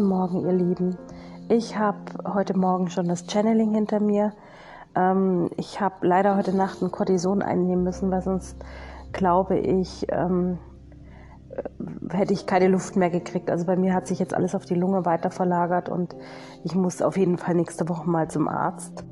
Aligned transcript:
Guten 0.00 0.12
Morgen, 0.12 0.46
ihr 0.46 0.52
Lieben. 0.52 0.96
Ich 1.50 1.76
habe 1.76 1.98
heute 2.24 2.56
Morgen 2.56 2.88
schon 2.88 3.06
das 3.06 3.26
Channeling 3.30 3.74
hinter 3.74 4.00
mir. 4.00 4.32
Ähm, 4.96 5.50
ich 5.58 5.78
habe 5.78 6.06
leider 6.06 6.38
heute 6.38 6.56
Nacht 6.56 6.80
ein 6.80 6.90
Cortison 6.90 7.42
einnehmen 7.42 7.84
müssen, 7.84 8.10
weil 8.10 8.22
sonst 8.22 8.56
glaube 9.12 9.58
ich, 9.58 10.06
ähm, 10.08 10.56
äh, 11.50 12.16
hätte 12.16 12.32
ich 12.32 12.46
keine 12.46 12.68
Luft 12.68 12.96
mehr 12.96 13.10
gekriegt. 13.10 13.50
Also 13.50 13.66
bei 13.66 13.76
mir 13.76 13.92
hat 13.92 14.06
sich 14.06 14.18
jetzt 14.18 14.32
alles 14.32 14.54
auf 14.54 14.64
die 14.64 14.74
Lunge 14.74 15.04
weiter 15.04 15.30
verlagert 15.30 15.90
und 15.90 16.16
ich 16.64 16.74
muss 16.74 17.02
auf 17.02 17.18
jeden 17.18 17.36
Fall 17.36 17.54
nächste 17.54 17.86
Woche 17.90 18.08
mal 18.08 18.30
zum 18.30 18.48
Arzt. 18.48 19.04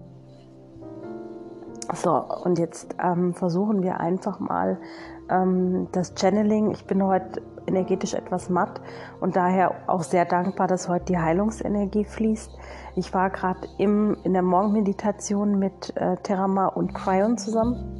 So, 1.92 2.12
und 2.44 2.58
jetzt 2.58 2.96
ähm, 2.98 3.34
versuchen 3.34 3.82
wir 3.82 4.00
einfach 4.00 4.40
mal 4.40 4.80
ähm, 5.28 5.88
das 5.92 6.14
Channeling. 6.18 6.70
Ich 6.70 6.86
bin 6.86 7.04
heute 7.04 7.42
energetisch 7.68 8.14
etwas 8.14 8.50
matt 8.50 8.80
und 9.20 9.36
daher 9.36 9.74
auch 9.86 10.02
sehr 10.02 10.24
dankbar, 10.24 10.66
dass 10.66 10.88
heute 10.88 11.06
die 11.06 11.18
Heilungsenergie 11.18 12.04
fließt. 12.04 12.50
Ich 12.96 13.14
war 13.14 13.30
gerade 13.30 13.68
in 13.78 14.16
der 14.24 14.42
Morgenmeditation 14.42 15.58
mit 15.58 15.96
äh, 15.96 16.16
Terama 16.16 16.66
und 16.66 16.94
Cryon 16.94 17.38
zusammen. 17.38 17.98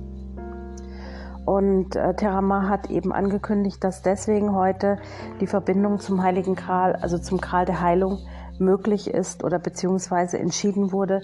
Und 1.44 1.96
äh, 1.96 2.14
Terama 2.14 2.68
hat 2.68 2.90
eben 2.90 3.12
angekündigt, 3.12 3.82
dass 3.82 4.02
deswegen 4.02 4.54
heute 4.54 4.98
die 5.40 5.46
Verbindung 5.46 5.98
zum 5.98 6.22
Heiligen 6.22 6.56
Kral, 6.56 6.96
also 6.96 7.18
zum 7.18 7.40
Kral 7.40 7.64
der 7.64 7.80
Heilung, 7.80 8.18
möglich 8.58 9.08
ist 9.08 9.44
oder 9.44 9.58
beziehungsweise 9.58 10.38
entschieden 10.38 10.92
wurde, 10.92 11.22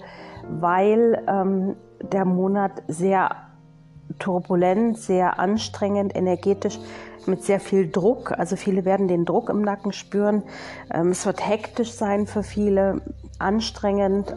weil 0.49 1.23
ähm, 1.27 1.75
der 2.01 2.25
Monat 2.25 2.71
sehr 2.87 3.35
turbulent, 4.19 4.97
sehr 4.97 5.39
anstrengend, 5.39 6.15
energetisch, 6.15 6.79
mit 7.27 7.43
sehr 7.43 7.59
viel 7.59 7.89
Druck. 7.89 8.31
Also 8.31 8.55
viele 8.55 8.85
werden 8.85 9.07
den 9.07 9.25
Druck 9.25 9.49
im 9.49 9.61
Nacken 9.61 9.91
spüren. 9.91 10.43
Ähm, 10.93 11.09
es 11.09 11.25
wird 11.25 11.47
hektisch 11.47 11.93
sein 11.93 12.27
für 12.27 12.43
viele, 12.43 13.01
anstrengend. 13.39 14.33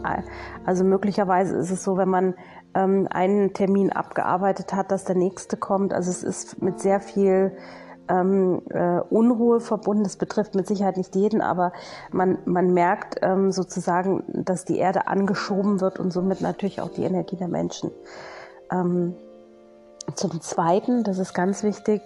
Also 0.65 0.85
möglicherweise 0.85 1.57
ist 1.57 1.71
es 1.71 1.85
so, 1.85 1.97
wenn 1.97 2.09
man 2.09 2.35
ähm, 2.75 3.09
einen 3.11 3.53
Termin 3.53 3.93
abgearbeitet 3.93 4.73
hat, 4.73 4.91
dass 4.91 5.05
der 5.05 5.17
nächste 5.17 5.57
kommt. 5.57 5.93
Also 5.93 6.11
es 6.11 6.23
ist 6.23 6.63
mit 6.63 6.81
sehr 6.81 7.01
viel 7.01 7.57
ähm, 8.09 8.63
äh, 8.71 9.01
Unruhe 9.11 9.61
verbunden. 9.61 10.05
Das 10.05 10.17
betrifft 10.17 10.55
mit 10.55 10.67
Sicherheit 10.67 10.97
nicht 10.97 11.15
jeden, 11.15 11.41
aber 11.41 11.73
man, 12.11 12.39
man 12.45 12.73
merkt 12.73 13.17
ähm, 13.23 13.53
sozusagen, 13.53 14.25
dass 14.29 14.65
die 14.65 14.79
Erde 14.79 15.07
angeschoben 15.07 15.81
wird 15.81 15.99
und 15.99 16.13
somit 16.13 16.41
natürlich 16.41 16.81
auch 16.81 16.91
die 16.91 17.05
Energie 17.05 17.37
der 17.37 17.49
Menschen. 17.49 17.91
Ähm, 18.71 19.15
zum 20.15 20.41
Zweiten, 20.41 21.05
das 21.05 21.19
ist 21.19 21.35
ganz 21.35 21.63
wichtig, 21.63 22.01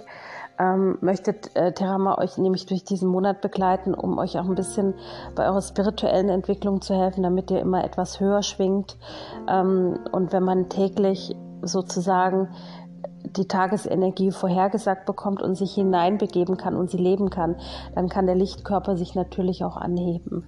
ähm, 0.58 0.98
möchtet 1.00 1.54
äh, 1.56 1.72
Terama 1.72 2.18
euch 2.18 2.38
nämlich 2.38 2.66
durch 2.66 2.84
diesen 2.84 3.08
Monat 3.08 3.40
begleiten, 3.40 3.94
um 3.94 4.18
euch 4.18 4.38
auch 4.38 4.44
ein 4.44 4.54
bisschen 4.54 4.94
bei 5.34 5.46
eurer 5.46 5.62
spirituellen 5.62 6.28
Entwicklung 6.28 6.80
zu 6.80 6.94
helfen, 6.94 7.22
damit 7.22 7.50
ihr 7.50 7.60
immer 7.60 7.84
etwas 7.84 8.20
höher 8.20 8.42
schwingt. 8.42 8.96
Ähm, 9.48 9.98
und 10.12 10.32
wenn 10.32 10.42
man 10.42 10.68
täglich 10.68 11.34
sozusagen 11.62 12.48
die 13.24 13.46
Tagesenergie 13.46 14.30
vorhergesagt 14.32 15.06
bekommt 15.06 15.42
und 15.42 15.54
sich 15.54 15.74
hineinbegeben 15.74 16.56
kann 16.56 16.76
und 16.76 16.90
sie 16.90 16.98
leben 16.98 17.30
kann, 17.30 17.56
dann 17.94 18.08
kann 18.08 18.26
der 18.26 18.34
Lichtkörper 18.34 18.96
sich 18.96 19.14
natürlich 19.14 19.64
auch 19.64 19.76
anheben. 19.76 20.46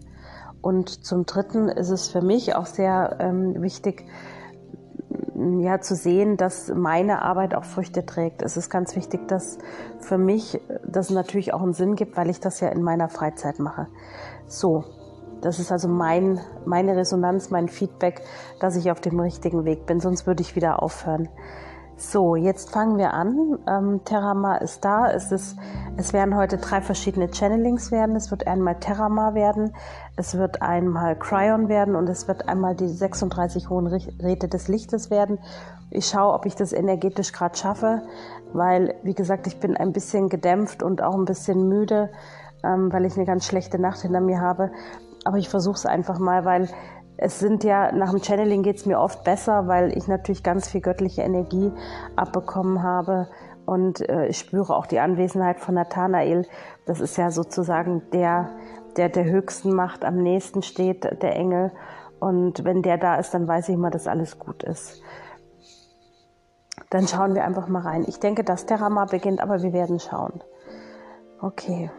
Und 0.61 1.05
zum 1.05 1.27
Dritten 1.27 1.68
ist 1.68 1.91
es 1.91 2.08
für 2.08 2.22
mich 2.22 2.55
auch 2.55 2.66
sehr 2.66 3.16
ähm, 3.20 3.61
wichtig, 3.62 4.06
ja, 5.60 5.80
zu 5.80 5.94
sehen, 5.94 6.36
dass 6.36 6.72
meine 6.74 7.22
Arbeit 7.22 7.54
auch 7.54 7.64
Früchte 7.64 8.06
trägt. 8.06 8.42
Es 8.42 8.56
ist 8.56 8.70
ganz 8.70 8.96
wichtig, 8.96 9.26
dass 9.28 9.58
für 10.00 10.18
mich 10.18 10.60
das 10.86 11.10
natürlich 11.10 11.52
auch 11.52 11.62
einen 11.62 11.72
Sinn 11.72 11.96
gibt, 11.96 12.16
weil 12.16 12.30
ich 12.30 12.40
das 12.40 12.60
ja 12.60 12.68
in 12.68 12.82
meiner 12.82 13.08
Freizeit 13.08 13.58
mache. 13.58 13.88
So, 14.46 14.84
das 15.40 15.58
ist 15.58 15.70
also 15.72 15.88
mein, 15.88 16.40
meine 16.64 16.96
Resonanz, 16.96 17.50
mein 17.50 17.68
Feedback, 17.68 18.22
dass 18.61 18.77
ich 18.77 18.90
auf 18.90 19.00
dem 19.00 19.20
richtigen 19.20 19.64
Weg 19.64 19.86
bin, 19.86 20.00
sonst 20.00 20.27
würde 20.27 20.42
ich 20.42 20.56
wieder 20.56 20.83
aufhören. 20.83 21.28
So, 21.96 22.34
jetzt 22.34 22.70
fangen 22.70 22.98
wir 22.98 23.14
an. 23.14 23.58
Ähm, 23.68 24.00
Terama 24.05 24.56
ist 24.56 24.84
da. 24.84 25.10
Es, 25.10 25.30
ist, 25.30 25.56
es 25.96 26.12
werden 26.12 26.36
heute 26.36 26.58
drei 26.58 26.80
verschiedene 26.80 27.30
Channelings 27.30 27.92
werden. 27.92 28.16
Es 28.16 28.32
wird 28.32 28.48
einmal 28.48 28.80
Terama 28.80 29.34
werden, 29.34 29.72
es 30.16 30.36
wird 30.36 30.60
einmal 30.60 31.16
Cryon 31.16 31.68
werden 31.68 31.94
und 31.94 32.08
es 32.08 32.27
wird 32.27 32.48
einmal 32.48 32.74
die 32.74 32.88
36 32.88 33.70
hohen 33.70 33.86
Räte 33.86 34.48
des 34.48 34.66
Lichtes 34.66 35.10
werden. 35.10 35.38
Ich 35.90 36.06
schaue, 36.06 36.34
ob 36.34 36.46
ich 36.46 36.56
das 36.56 36.72
energetisch 36.72 37.33
gerade 37.33 37.56
schaffe, 37.56 38.02
weil, 38.52 38.96
wie 39.04 39.14
gesagt, 39.14 39.46
ich 39.46 39.60
bin 39.60 39.77
ein 39.77 39.92
bisschen 39.92 40.28
gedämpft 40.28 40.83
und 40.83 41.00
auch 41.00 41.14
ein 41.14 41.24
bisschen 41.24 41.68
müde, 41.68 42.10
ähm, 42.64 42.92
weil 42.92 43.04
ich 43.04 43.16
eine 43.16 43.24
ganz 43.24 43.46
schlechte 43.46 43.78
Nacht 43.78 44.00
hinter 44.00 44.20
mir 44.20 44.40
habe. 44.40 44.72
Aber 45.24 45.38
ich 45.38 45.48
versuche 45.48 45.77
es 45.77 45.86
einfach 45.86 46.18
mal, 46.18 46.44
weil 46.44 46.68
es 47.17 47.39
sind 47.39 47.64
ja, 47.64 47.92
nach 47.92 48.11
dem 48.11 48.23
Channeling 48.23 48.63
geht 48.63 48.77
es 48.77 48.86
mir 48.86 48.98
oft 48.98 49.25
besser, 49.25 49.69
weil 49.69 49.97
ich 49.97 50.08
natürlich 50.08 50.42
ganz 50.42 50.69
viel 50.69 50.80
göttliche 50.80 51.23
Energie 51.23 51.73
abbekommen 52.17 52.83
habe 52.83 53.29
und 53.67 54.07
äh, 54.08 54.27
ich 54.27 54.39
spüre 54.39 54.77
auch 54.77 54.86
die 54.86 55.01
Anwesenheit 55.01 55.61
von 55.61 55.75
Nathanael. 55.75 56.47
Das 56.86 57.01
ist 57.01 57.17
ja 57.17 57.30
sozusagen 57.30 58.02
der, 58.13 58.51
der 58.97 59.08
der 59.08 59.25
höchsten 59.25 59.75
Macht 59.75 60.05
am 60.05 60.17
nächsten 60.17 60.63
steht, 60.63 61.05
der 61.23 61.36
Engel. 61.36 61.73
Und 62.20 62.64
wenn 62.64 62.83
der 62.83 62.98
da 62.98 63.17
ist, 63.17 63.33
dann 63.33 63.48
weiß 63.48 63.69
ich 63.69 63.75
immer, 63.75 63.91
dass 63.91 64.07
alles 64.07 64.39
gut 64.39 64.63
ist. 64.63 65.02
Dann 66.91 67.08
schauen 67.08 67.35
wir 67.35 67.45
einfach 67.45 67.69
mal 67.69 67.83
rein. 67.83 68.05
Ich 68.07 68.20
denke, 68.20 68.45
dass 68.45 68.67
der 68.67 68.81
Rama 68.81 69.07
beginnt, 69.07 69.41
aber 69.41 69.63
wir 69.63 69.73
werden 69.73 69.98
schauen. 69.98 70.42
Okay. 71.41 71.91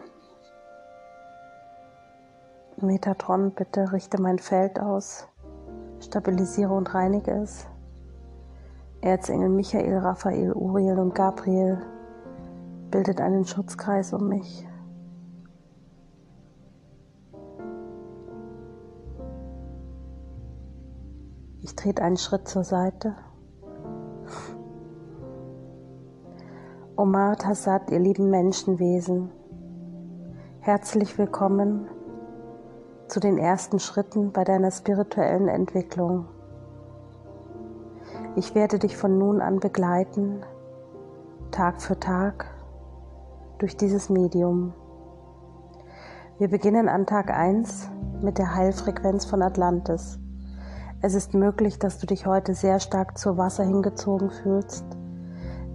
Metatron, 2.82 3.52
bitte 3.52 3.90
richte 3.92 4.20
mein 4.20 4.38
Feld 4.38 4.78
aus, 4.78 5.26
stabilisiere 5.98 6.74
und 6.74 6.92
reinige 6.94 7.30
es. 7.30 7.66
Erzengel 9.00 9.48
Michael, 9.48 9.96
Raphael, 9.98 10.52
Uriel 10.52 10.98
und 10.98 11.14
Gabriel 11.14 11.78
bildet 12.90 13.22
einen 13.22 13.46
Schutzkreis 13.46 14.12
um 14.12 14.28
mich. 14.28 14.68
Ich 21.62 21.74
trete 21.76 22.02
einen 22.02 22.18
Schritt 22.18 22.46
zur 22.46 22.62
Seite. 22.62 23.16
Omar 26.94 27.36
Tassad, 27.36 27.90
ihr 27.90 28.00
lieben 28.00 28.28
Menschenwesen, 28.28 29.30
herzlich 30.60 31.16
willkommen 31.16 31.88
zu 33.08 33.20
den 33.20 33.38
ersten 33.38 33.78
Schritten 33.78 34.32
bei 34.32 34.44
deiner 34.44 34.70
spirituellen 34.70 35.48
Entwicklung. 35.48 36.26
Ich 38.34 38.54
werde 38.54 38.78
dich 38.78 38.96
von 38.96 39.18
nun 39.18 39.40
an 39.40 39.60
begleiten, 39.60 40.42
Tag 41.50 41.80
für 41.80 41.98
Tag, 41.98 42.46
durch 43.58 43.76
dieses 43.76 44.10
Medium. 44.10 44.74
Wir 46.38 46.48
beginnen 46.48 46.88
an 46.88 47.06
Tag 47.06 47.30
1 47.30 47.88
mit 48.20 48.38
der 48.38 48.54
Heilfrequenz 48.54 49.24
von 49.24 49.42
Atlantis. 49.42 50.18
Es 51.00 51.14
ist 51.14 51.34
möglich, 51.34 51.78
dass 51.78 51.98
du 51.98 52.06
dich 52.06 52.26
heute 52.26 52.54
sehr 52.54 52.80
stark 52.80 53.16
zu 53.16 53.38
Wasser 53.38 53.64
hingezogen 53.64 54.30
fühlst, 54.30 54.84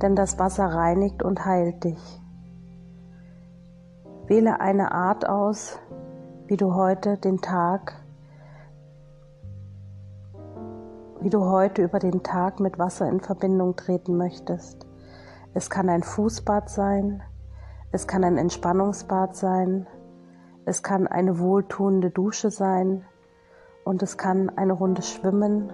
denn 0.01 0.15
das 0.15 0.37
Wasser 0.37 0.65
reinigt 0.65 1.23
und 1.23 1.45
heilt 1.45 1.83
dich. 1.83 2.21
Wähle 4.27 4.59
eine 4.59 4.91
Art 4.91 5.27
aus, 5.27 5.79
wie 6.51 6.57
du 6.57 6.75
heute 6.75 7.15
den 7.15 7.39
Tag, 7.39 7.95
wie 11.21 11.29
du 11.29 11.45
heute 11.45 11.81
über 11.81 11.97
den 11.97 12.23
Tag 12.23 12.59
mit 12.59 12.77
Wasser 12.77 13.07
in 13.07 13.21
Verbindung 13.21 13.77
treten 13.77 14.17
möchtest. 14.17 14.85
Es 15.53 15.69
kann 15.69 15.87
ein 15.87 16.03
Fußbad 16.03 16.69
sein, 16.69 17.23
es 17.93 18.05
kann 18.05 18.25
ein 18.25 18.37
Entspannungsbad 18.37 19.33
sein, 19.33 19.87
es 20.65 20.83
kann 20.83 21.07
eine 21.07 21.39
wohltuende 21.39 22.09
Dusche 22.09 22.51
sein 22.51 23.05
und 23.85 24.03
es 24.03 24.17
kann 24.17 24.49
eine 24.49 24.73
Runde 24.73 25.03
Schwimmen 25.03 25.71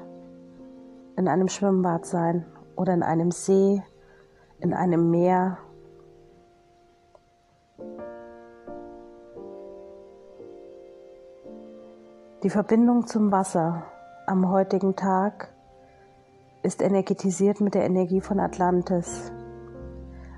in 1.18 1.28
einem 1.28 1.48
Schwimmbad 1.48 2.06
sein 2.06 2.46
oder 2.75 2.94
in 2.94 3.01
einem 3.01 3.31
See, 3.31 3.81
in 4.60 4.75
einem 4.75 5.10
Meer 5.10 5.57
Die 12.48 12.52
Verbindung 12.52 13.08
zum 13.08 13.30
Wasser 13.30 13.84
am 14.26 14.50
heutigen 14.50 14.96
Tag 14.96 15.54
ist 16.64 16.82
energetisiert 16.82 17.60
mit 17.60 17.74
der 17.74 17.84
Energie 17.84 18.22
von 18.22 18.40
Atlantis. 18.40 19.34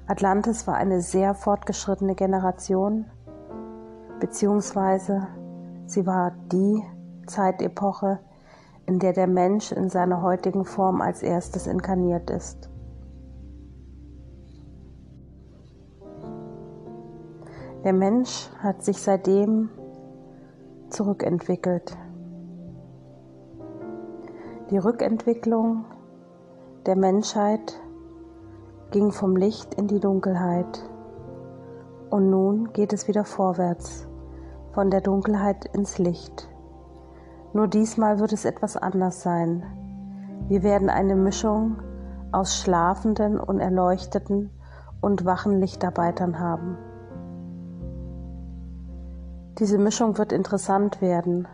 Atlantis 0.07 0.65
war 0.65 0.73
eine 0.73 1.01
sehr 1.01 1.35
fortgeschrittene 1.35 2.15
Generation, 2.15 3.05
beziehungsweise 4.19 5.27
sie 5.85 6.07
war 6.07 6.31
die 6.51 6.81
Zeitepoche, 7.27 8.17
in 8.87 8.97
der 8.97 9.13
der 9.13 9.27
Mensch 9.27 9.71
in 9.71 9.91
seiner 9.91 10.23
heutigen 10.23 10.65
Form 10.65 11.01
als 11.01 11.21
erstes 11.21 11.67
inkarniert 11.67 12.31
ist. 12.31 12.71
Der 17.83 17.93
Mensch 17.93 18.49
hat 18.63 18.81
sich 18.81 18.99
seitdem 18.99 19.69
zurückentwickelt. 20.89 21.97
Die 24.69 24.77
Rückentwicklung 24.77 25.85
der 26.85 26.95
Menschheit 26.95 27.79
ging 28.91 29.11
vom 29.11 29.35
Licht 29.35 29.73
in 29.75 29.87
die 29.87 29.99
Dunkelheit 29.99 30.89
und 32.09 32.29
nun 32.29 32.73
geht 32.73 32.93
es 32.93 33.07
wieder 33.07 33.23
vorwärts, 33.23 34.07
von 34.73 34.89
der 34.89 35.01
Dunkelheit 35.01 35.65
ins 35.73 35.97
Licht. 35.97 36.49
Nur 37.53 37.67
diesmal 37.67 38.19
wird 38.19 38.33
es 38.33 38.45
etwas 38.45 38.77
anders 38.77 39.21
sein. 39.21 39.63
Wir 40.47 40.63
werden 40.63 40.89
eine 40.89 41.15
Mischung 41.15 41.77
aus 42.31 42.57
schlafenden 42.57 43.39
und 43.39 43.59
erleuchteten 43.59 44.51
und 45.01 45.25
wachen 45.25 45.59
Lichtarbeitern 45.59 46.39
haben. 46.39 46.77
Diese 49.59 49.77
Mischung 49.77 50.17
wird 50.17 50.31
interessant 50.31 51.01
werden 51.01 51.47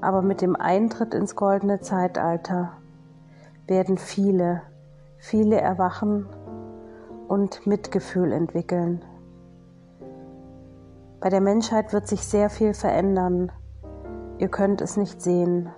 aber 0.00 0.22
mit 0.22 0.40
dem 0.40 0.56
Eintritt 0.56 1.14
ins 1.14 1.36
goldene 1.36 1.80
Zeitalter 1.80 2.72
werden 3.66 3.98
viele, 3.98 4.62
viele 5.18 5.60
erwachen 5.60 6.26
und 7.28 7.66
Mitgefühl 7.66 8.32
entwickeln. 8.32 9.04
Bei 11.20 11.28
der 11.28 11.40
Menschheit 11.40 11.92
wird 11.92 12.06
sich 12.06 12.22
sehr 12.22 12.50
viel 12.50 12.74
verändern. 12.74 13.50
Ihr 14.38 14.48
könnt 14.48 14.80
es 14.80 14.96
nicht 14.96 15.20
sehen. 15.20 15.70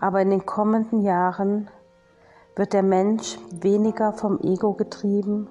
Aber 0.00 0.22
in 0.22 0.30
den 0.30 0.44
kommenden 0.44 1.02
Jahren 1.02 1.70
wird 2.56 2.72
der 2.72 2.82
Mensch 2.82 3.38
weniger 3.52 4.12
vom 4.12 4.40
Ego 4.40 4.72
getrieben 4.72 5.48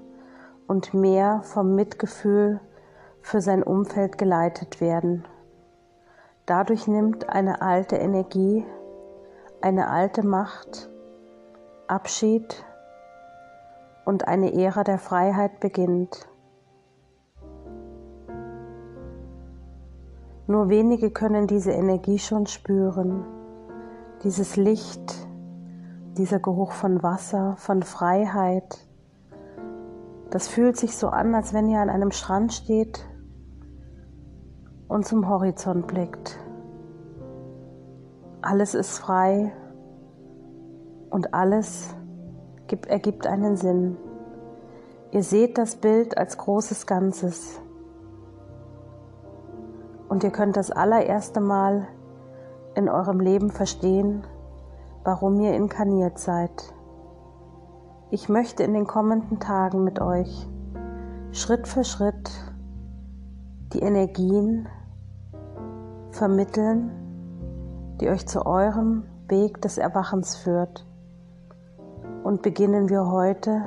und 0.68 0.94
mehr 0.94 1.42
vom 1.44 1.76
Mitgefühl 1.76 2.60
für 3.24 3.42
sein 3.42 3.64
Umfeld 3.64 4.18
geleitet 4.18 4.82
werden. 4.82 5.26
Dadurch 6.46 6.88
nimmt 6.88 7.30
eine 7.30 7.62
alte 7.62 7.96
Energie, 7.96 8.66
eine 9.62 9.90
alte 9.90 10.28
Macht 10.28 10.90
Abschied 11.88 12.66
und 14.06 14.28
eine 14.28 14.54
Ära 14.54 14.84
der 14.84 15.00
Freiheit 15.00 15.60
beginnt. 15.62 16.28
Nur 20.46 20.68
wenige 20.68 21.10
können 21.12 21.48
diese 21.48 21.72
Energie 21.72 22.20
schon 22.20 22.46
spüren, 22.46 23.26
dieses 24.24 24.58
Licht, 24.58 25.28
dieser 26.18 26.40
Geruch 26.40 26.74
von 26.74 27.02
Wasser, 27.02 27.56
von 27.58 27.84
Freiheit. 27.84 28.86
Das 30.30 30.50
fühlt 30.50 30.76
sich 30.76 30.98
so 30.98 31.08
an, 31.08 31.34
als 31.34 31.54
wenn 31.54 31.70
ihr 31.70 31.80
an 31.80 31.90
einem 31.90 32.12
Strand 32.12 32.52
steht 32.52 33.06
und 34.94 35.08
zum 35.08 35.28
Horizont 35.28 35.88
blickt. 35.88 36.38
Alles 38.44 38.76
ist 38.76 39.00
frei 39.00 39.52
und 41.10 41.34
alles 41.34 41.96
gibt, 42.68 42.86
ergibt 42.86 43.26
einen 43.26 43.58
Sinn. 43.58 43.98
Ihr 45.10 45.24
seht 45.24 45.58
das 45.58 45.78
Bild 45.78 46.16
als 46.16 46.38
großes 46.38 46.86
Ganzes. 46.86 47.60
Und 50.10 50.24
ihr 50.24 50.30
könnt 50.30 50.58
das 50.58 50.70
allererste 50.70 51.42
Mal 51.42 51.88
in 52.76 52.88
eurem 52.88 53.20
Leben 53.20 53.50
verstehen, 53.50 54.28
warum 55.04 55.40
ihr 55.40 55.56
inkarniert 55.56 56.20
seid. 56.20 56.72
Ich 58.12 58.30
möchte 58.30 58.62
in 58.62 58.76
den 58.76 58.86
kommenden 58.86 59.40
Tagen 59.40 59.84
mit 59.84 60.00
euch 60.00 60.48
Schritt 61.32 61.68
für 61.68 61.84
Schritt 61.84 62.30
die 63.74 63.80
Energien 63.80 64.68
vermitteln, 66.24 66.90
die 68.00 68.08
euch 68.08 68.26
zu 68.26 68.46
eurem 68.46 69.04
Weg 69.28 69.62
des 69.62 69.78
Erwachens 69.78 70.38
führt. 70.38 70.86
Und 72.24 72.42
beginnen 72.42 72.88
wir 72.88 73.12
heute 73.12 73.64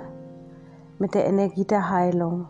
mit 0.98 1.12
der 1.12 1.26
Energie 1.26 1.66
der 1.66 1.90
Heilung. 1.90 2.48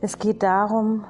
Es 0.00 0.18
geht 0.18 0.42
darum, 0.42 1.04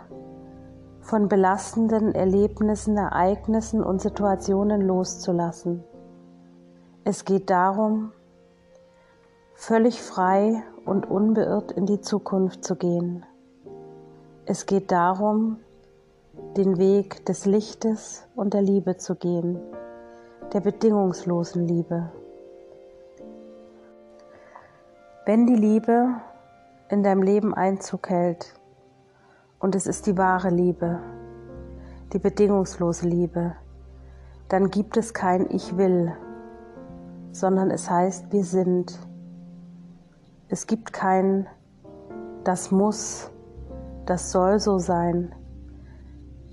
von 1.00 1.28
belastenden 1.28 2.12
Erlebnissen, 2.12 2.96
Ereignissen 2.96 3.84
und 3.84 4.00
Situationen 4.00 4.80
loszulassen. 4.80 5.84
Es 7.04 7.24
geht 7.24 7.50
darum, 7.50 8.10
völlig 9.54 10.02
frei 10.02 10.64
und 10.86 11.08
unbeirrt 11.08 11.70
in 11.70 11.86
die 11.86 12.00
Zukunft 12.00 12.64
zu 12.64 12.74
gehen. 12.74 13.24
Es 14.46 14.66
geht 14.66 14.90
darum, 14.90 15.58
den 16.56 16.78
Weg 16.78 17.24
des 17.26 17.44
Lichtes 17.44 18.26
und 18.34 18.54
der 18.54 18.62
Liebe 18.62 18.96
zu 18.96 19.14
gehen, 19.14 19.60
der 20.52 20.60
bedingungslosen 20.60 21.66
Liebe. 21.66 22.10
Wenn 25.26 25.46
die 25.46 25.54
Liebe 25.54 26.14
in 26.88 27.02
deinem 27.02 27.22
Leben 27.22 27.54
Einzug 27.54 28.08
hält, 28.08 28.54
und 29.60 29.74
es 29.74 29.86
ist 29.86 30.06
die 30.06 30.16
wahre 30.16 30.48
Liebe, 30.48 31.00
die 32.12 32.18
bedingungslose 32.18 33.06
Liebe, 33.06 33.54
dann 34.48 34.70
gibt 34.70 34.96
es 34.96 35.14
kein 35.14 35.48
Ich 35.50 35.76
will, 35.76 36.12
sondern 37.30 37.70
es 37.70 37.88
heißt, 37.88 38.32
wir 38.32 38.42
sind. 38.42 38.98
Es 40.48 40.66
gibt 40.66 40.92
kein 40.92 41.46
Das 42.42 42.70
muss, 42.70 43.30
das 44.10 44.32
soll 44.32 44.58
so 44.58 44.78
sein. 44.78 45.32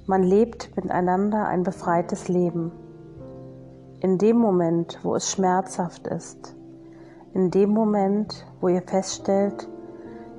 Man 0.06 0.21
lebt 0.21 0.75
miteinander 0.75 1.48
ein 1.48 1.63
befreites 1.63 2.27
Leben. 2.27 2.71
In 4.00 4.19
dem 4.19 4.38
Moment, 4.38 5.00
wo 5.01 5.15
es 5.15 5.31
schmerzhaft 5.31 6.06
ist, 6.06 6.56
in 7.33 7.50
dem 7.50 7.71
Moment, 7.71 8.45
wo 8.62 8.68
ihr 8.68 8.83
feststellt, 8.83 9.68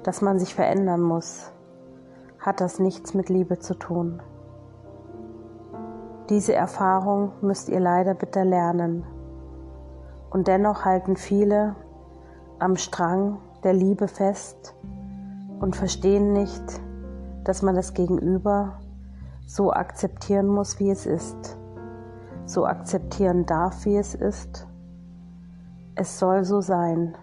dass 0.05 0.23
man 0.23 0.39
sich 0.39 0.55
verändern 0.55 1.01
muss, 1.01 1.51
hat 2.39 2.61
das 2.61 2.79
nichts 2.79 3.15
mit 3.15 3.29
Liebe 3.31 3.59
zu 3.59 3.75
tun. 3.75 4.23
Diese 6.29 6.55
Erfahrung 6.55 7.33
müsst 7.41 7.69
ihr 7.69 7.81
leider 7.81 8.15
bitter 8.15 8.45
lernen. 8.45 9.03
Und 10.31 10.47
dennoch 10.47 10.85
halten 10.85 11.17
viele 11.17 11.75
am 12.61 12.77
Strang 12.77 13.39
der 13.65 13.73
Liebe 13.73 14.07
fest 14.07 14.77
und 15.59 15.75
verstehen 15.75 16.33
nicht, 16.33 16.81
dass 17.49 17.63
man 17.63 17.75
das 17.75 17.95
Gegenüber 17.95 18.79
so 19.47 19.73
akzeptieren 19.73 20.49
muss, 20.49 20.79
wie 20.81 20.91
es 20.91 21.07
ist, 21.07 21.57
so 22.45 22.67
akzeptieren 22.67 23.47
darf, 23.47 23.87
wie 23.87 23.97
es 23.97 24.15
ist. 24.15 24.67
Es 25.95 26.19
soll 26.19 26.45
so 26.45 26.61
sein. 26.61 27.17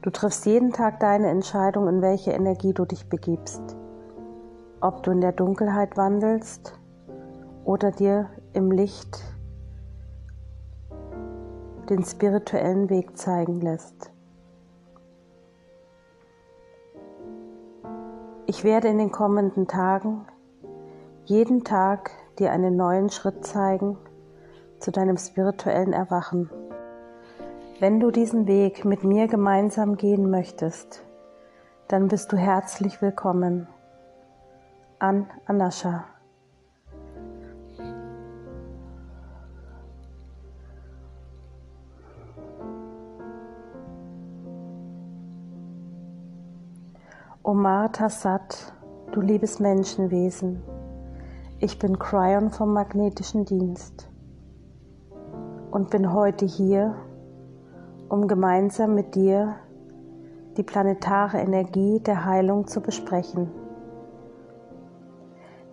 Du 0.00 0.08
triffst 0.08 0.46
jeden 0.46 0.72
Tag 0.72 1.00
deine 1.00 1.28
Entscheidung, 1.28 1.86
in 1.86 2.00
welche 2.00 2.30
Energie 2.30 2.72
du 2.72 2.86
dich 2.86 3.06
begibst. 3.10 3.76
Ob 4.80 5.02
du 5.02 5.10
in 5.10 5.20
der 5.20 5.32
Dunkelheit 5.32 5.98
wandelst 5.98 6.80
oder 7.64 7.90
dir 7.90 8.30
im 8.54 8.70
Licht 8.70 9.22
den 11.90 12.04
spirituellen 12.04 12.88
Weg 12.88 13.18
zeigen 13.18 13.60
lässt. 13.60 14.11
Ich 18.54 18.64
werde 18.64 18.88
in 18.88 18.98
den 18.98 19.10
kommenden 19.10 19.66
Tagen 19.66 20.26
jeden 21.24 21.64
Tag 21.64 22.10
dir 22.38 22.52
einen 22.52 22.76
neuen 22.76 23.08
Schritt 23.08 23.46
zeigen 23.46 23.96
zu 24.78 24.90
deinem 24.90 25.16
spirituellen 25.16 25.94
Erwachen. 25.94 26.50
Wenn 27.80 27.98
du 27.98 28.10
diesen 28.10 28.46
Weg 28.46 28.84
mit 28.84 29.04
mir 29.04 29.26
gemeinsam 29.26 29.96
gehen 29.96 30.28
möchtest, 30.28 31.02
dann 31.88 32.08
bist 32.08 32.30
du 32.30 32.36
herzlich 32.36 33.00
willkommen. 33.00 33.68
An 34.98 35.30
Anascha. 35.46 36.11
Omar 47.44 47.90
Tassat, 47.90 48.72
du 49.10 49.20
liebes 49.20 49.58
Menschenwesen, 49.58 50.62
ich 51.58 51.76
bin 51.76 51.98
Cryon 51.98 52.52
vom 52.52 52.72
Magnetischen 52.72 53.44
Dienst 53.44 54.08
und 55.72 55.90
bin 55.90 56.12
heute 56.12 56.46
hier, 56.46 56.94
um 58.08 58.28
gemeinsam 58.28 58.94
mit 58.94 59.16
dir 59.16 59.56
die 60.56 60.62
planetare 60.62 61.38
Energie 61.38 61.98
der 61.98 62.24
Heilung 62.24 62.68
zu 62.68 62.80
besprechen. 62.80 63.50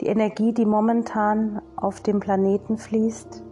Die 0.02 0.08
Energie, 0.08 0.56
die 0.56 0.66
momentan 0.66 1.62
auf 1.76 2.02
dem 2.02 2.20
Planeten 2.20 2.80
fließt, 2.80 3.44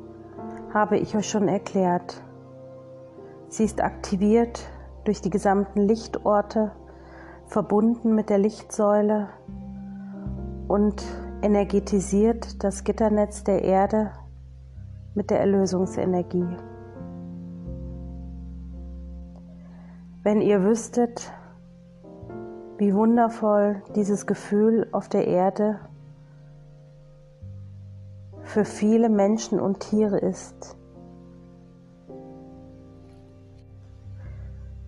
habe 0.73 0.97
ich 0.97 1.15
euch 1.15 1.29
schon 1.29 1.47
erklärt. 1.47 2.23
Sie 3.49 3.63
ist 3.63 3.79
aktiviert 3.79 4.67
durch 5.03 5.21
die 5.21 5.29
gesamten 5.29 5.81
Lichtorte, 5.81 6.71
verbunden 7.47 8.13
mit 8.13 8.29
der 8.29 8.37
Lichtsäule 8.37 9.29
und 10.67 11.03
energetisiert 11.41 12.63
das 12.63 12.83
Gitternetz 12.83 13.43
der 13.43 13.63
Erde 13.63 14.11
mit 15.15 15.29
der 15.29 15.39
Erlösungsenergie. 15.39 16.47
Wenn 20.23 20.41
ihr 20.41 20.63
wüsstet, 20.63 21.31
wie 22.77 22.93
wundervoll 22.93 23.81
dieses 23.95 24.27
Gefühl 24.27 24.87
auf 24.91 25.09
der 25.09 25.25
Erde 25.25 25.79
für 28.43 28.65
viele 28.65 29.09
Menschen 29.09 29.59
und 29.59 29.79
Tiere 29.79 30.19
ist. 30.19 30.77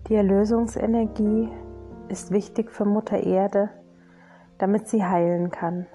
Die 0.08 0.14
Erlösungsenergie 0.14 1.48
ist 2.10 2.32
wichtig 2.32 2.70
für 2.70 2.84
Mutter 2.84 3.22
Erde, 3.22 3.70
damit 4.58 4.88
sie 4.88 5.04
heilen 5.04 5.50
kann. 5.50 5.86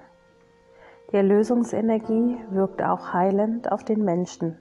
Die 1.10 1.16
Erlösungsenergie 1.16 2.38
wirkt 2.50 2.82
auch 2.82 3.12
heilend 3.12 3.70
auf 3.70 3.84
den 3.84 4.04
Menschen. 4.04 4.58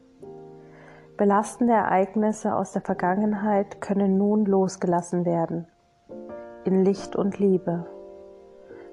Belastende 1.18 1.74
Ereignisse 1.74 2.56
aus 2.56 2.74
der 2.74 2.82
Vergangenheit 2.82 3.82
können 3.82 4.18
nun 4.18 4.46
losgelassen 4.46 5.26
werden 5.26 5.68
in 6.66 6.84
Licht 6.84 7.16
und 7.16 7.40
Liebe. 7.40 7.86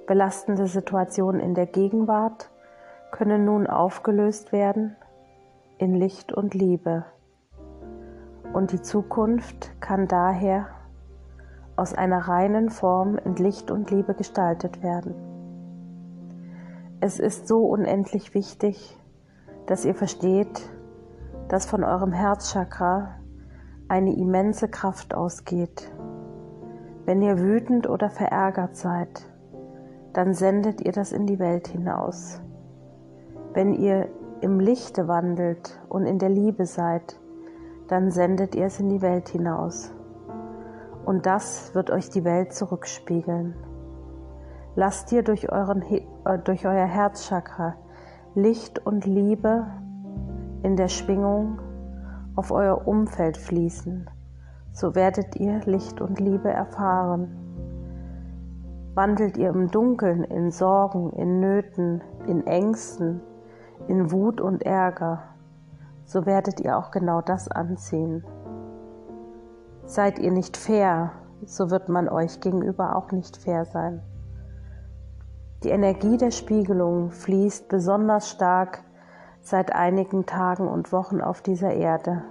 Belastende 0.07 0.67
Situationen 0.67 1.41
in 1.41 1.55
der 1.55 1.67
Gegenwart 1.67 2.51
können 3.11 3.45
nun 3.45 3.67
aufgelöst 3.67 4.53
werden 4.53 4.95
in 5.79 5.95
Licht 5.95 6.33
und 6.33 6.55
Liebe. 6.55 7.07
Und 8.53 8.73
die 8.73 8.83
Zukunft 8.83 9.71
kann 9.81 10.07
daher 10.07 10.69
aus 11.77 11.95
einer 11.95 12.29
reinen 12.29 12.71
Form 12.71 13.19
in 13.19 13.37
Licht 13.37 13.71
und 13.71 13.91
Liebe 13.91 14.15
gestaltet 14.15 14.83
werden. 14.83 15.15
Es 17.01 17.19
ist 17.19 17.49
so 17.49 17.65
unendlich 17.65 18.35
wichtig, 18.35 18.97
dass 19.67 19.85
ihr 19.85 19.95
versteht, 19.95 20.71
dass 21.49 21.67
von 21.67 21.85
eurem 21.85 22.13
Herzchakra 22.13 23.17
eine 23.89 24.17
immense 24.17 24.69
Kraft 24.69 25.15
ausgeht, 25.15 25.93
wenn 27.05 27.21
ihr 27.21 27.41
wütend 27.41 27.89
oder 27.89 28.11
verärgert 28.11 28.77
seid, 28.77 29.29
dann 30.13 30.35
sendet 30.35 30.81
ihr 30.81 30.93
das 30.93 31.11
in 31.11 31.27
die 31.27 31.41
Welt 31.41 31.67
hinaus. 31.69 32.41
Wenn 33.55 33.75
ihr 33.75 34.09
im 34.41 34.61
Lichte 34.61 35.09
wandelt 35.09 35.81
und 35.89 36.07
in 36.07 36.19
der 36.19 36.29
Liebe 36.29 36.65
seid, 36.65 37.19
dann 37.89 38.11
sendet 38.11 38.55
ihr 38.55 38.67
es 38.67 38.79
in 38.79 38.89
die 38.89 39.03
Welt 39.03 39.29
hinaus. 39.29 39.93
Und 41.05 41.27
das 41.27 41.75
wird 41.75 41.91
euch 41.91 42.11
die 42.11 42.25
Welt 42.25 42.53
zurückspiegeln. 42.53 43.55
Lasst 44.75 45.13
ihr 45.13 45.23
durch, 45.23 45.51
euren, 45.51 45.83
äh, 45.83 46.39
durch 46.45 46.67
euer 46.67 46.87
Herzchakra 46.87 47.75
Licht 48.35 48.87
und 48.87 49.05
Liebe 49.05 49.67
in 50.63 50.77
der 50.77 50.89
Schwingung 50.89 51.61
auf 52.35 52.51
euer 52.51 52.87
Umfeld 52.87 53.37
fließen 53.37 54.09
so 54.73 54.95
werdet 54.95 55.37
ihr 55.37 55.61
Licht 55.65 56.01
und 56.01 56.19
Liebe 56.19 56.51
erfahren. 56.51 57.39
Wandelt 58.95 59.37
ihr 59.37 59.51
im 59.51 59.71
Dunkeln, 59.71 60.25
in 60.25 60.51
Sorgen, 60.51 61.11
in 61.11 61.41
Nöten, 61.41 62.03
in 62.27 62.47
Ängsten, 62.47 63.21
in 63.89 64.11
Wut 64.11 64.41
und 64.41 64.65
Ärger, 64.65 65.23
so 66.05 66.27
werdet 66.27 66.61
ihr 66.61 66.77
auch 66.77 66.91
genau 66.91 67.21
das 67.21 67.49
anziehen. 67.49 68.25
Seid 69.85 70.19
ihr 70.19 70.31
nicht 70.31 70.57
fair, 70.57 71.13
so 71.45 71.71
wird 71.71 71.89
man 71.89 72.09
euch 72.09 72.41
gegenüber 72.41 72.97
auch 72.97 73.11
nicht 73.11 73.37
fair 73.37 73.65
sein. 73.65 74.01
Die 75.65 75.71
Energie 75.71 76.17
der 76.17 76.31
Spiegelung 76.31 77.11
fließt 77.11 77.69
besonders 77.69 78.31
stark 78.31 78.83
seit 79.41 79.75
einigen 79.75 80.27
Tagen 80.27 80.69
und 80.69 80.93
Wochen 80.93 81.21
auf 81.21 81.43
dieser 81.43 81.73
Erde. 81.73 82.25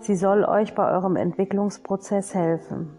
Sie 0.00 0.16
soll 0.16 0.44
euch 0.44 0.74
bei 0.74 0.90
eurem 0.90 1.16
Entwicklungsprozess 1.16 2.34
helfen. 2.34 2.90